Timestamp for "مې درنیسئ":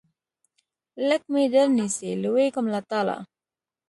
1.33-2.11